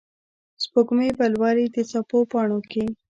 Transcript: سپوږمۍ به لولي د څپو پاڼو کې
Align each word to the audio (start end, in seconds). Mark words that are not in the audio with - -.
سپوږمۍ 0.63 1.09
به 1.17 1.25
لولي 1.35 1.65
د 1.75 1.77
څپو 1.91 2.19
پاڼو 2.31 2.59
کې 2.71 2.83